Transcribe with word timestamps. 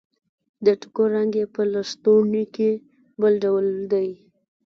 د 0.65 0.67
ټوکر 0.81 1.07
رنګ 1.15 1.31
يې 1.39 1.45
په 1.55 1.61
لستوڼي 1.73 2.45
کې 2.55 2.69
بل 3.21 3.33
ډول 3.43 3.65
دی. 3.91 4.09